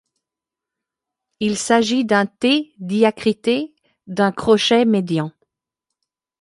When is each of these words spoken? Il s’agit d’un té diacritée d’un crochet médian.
Il 1.41 1.59
s’agit 1.59 2.05
d’un 2.05 2.25
té 2.25 2.73
diacritée 2.79 3.75
d’un 4.07 4.31
crochet 4.31 4.83
médian. 4.83 5.31